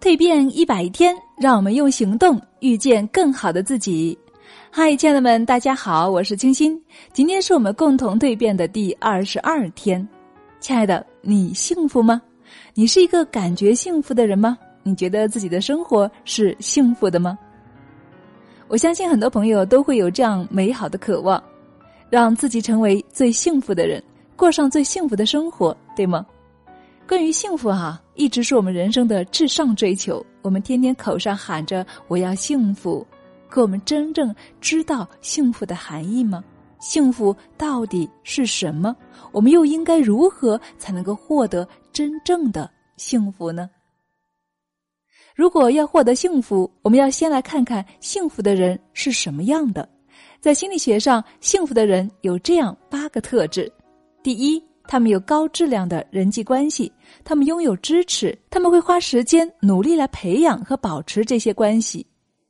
[0.00, 4.18] 蜕变一百天，让我们用行动遇见更好的自己。
[4.70, 6.80] 嗨，亲爱的们，大家好，我是清新。
[7.12, 10.08] 今天是我们共同蜕变的第二十二天。
[10.58, 12.22] 亲爱的，你幸福吗？
[12.72, 14.56] 你是一个感觉幸福的人吗？
[14.82, 17.38] 你觉得自己的生活是幸福的吗？
[18.68, 21.42] 我相信很多朋友都会有这样美好的渴望，
[22.08, 24.02] 让自己成为最幸福的人，
[24.34, 26.24] 过上最幸福的生活，对吗？
[27.10, 30.24] 关于幸福哈，一直是我们人生的至上追求。
[30.42, 33.04] 我们天天口上喊着我要幸福，
[33.48, 36.44] 可我们真正知道幸福的含义吗？
[36.78, 38.94] 幸福到底是什么？
[39.32, 43.68] 我们又应该如何才能够获得真正的幸福呢？
[45.34, 49.88] 如果要获得幸福，我们要先来看看幸福的人是什么样的。
[50.40, 53.68] 在心理学上，幸福的人有这样八个特质：
[54.22, 54.62] 第一。
[54.90, 56.90] 他们有高质量的人际关系，
[57.22, 62.04] 他们拥有支持，他们会花时间努力来培养和保持这些关系。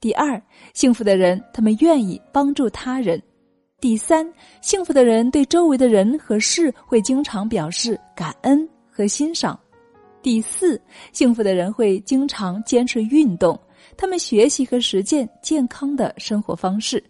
[0.00, 3.22] 第二，幸福的人，他们愿意帮助他人。
[3.82, 4.26] 第三，
[4.62, 9.60] 幸福的人对周围的人和事会经常表示感恩和欣赏。
[10.22, 10.80] 第四，
[11.12, 13.60] 幸福的人会经常坚持运动，
[13.94, 17.04] 他们学习和实践健康的生活方式。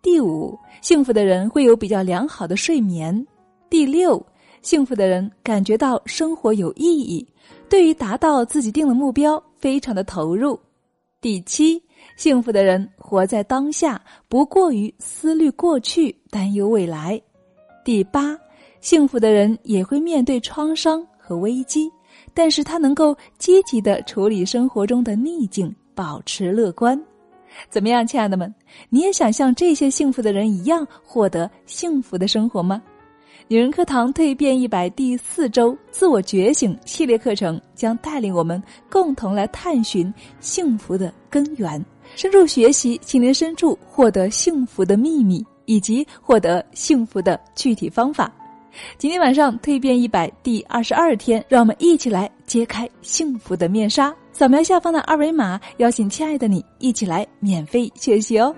[0.00, 3.26] 第五，幸福的人会有比较良好的睡眠。
[3.68, 4.24] 第六。
[4.62, 7.26] 幸福的人感觉到生活有意义，
[7.68, 10.58] 对于达到自己定的目标非常的投入。
[11.20, 11.82] 第七，
[12.16, 17.20] 幸福的人活在当下，不过于思虑过去，担忧未来。
[17.84, 18.36] 第八，
[18.80, 21.90] 幸福的人也会面对创伤和危机，
[22.34, 27.00] 但是他能够积极的处理生活中的逆境，保持乐观。
[27.70, 28.52] 怎么样，亲爱的们，
[28.90, 32.82] 你也想像这些幸福的人一样获得幸福的生活吗？
[33.48, 41.84] 女人课堂蜕变一百第四周自我觉醒系列课程将带领我们共同来探寻幸福的根源，
[42.16, 48.32] 深入学习心灵深处获得幸福的秘密，以及获得幸福的具体方法。
[48.98, 54.14] 今天晚上蜕变一百第二十二天，让我们一起来揭开幸福的面纱。
[54.32, 58.54] 扫描下方的二维码，邀请亲爱的你一起来免费学习哦。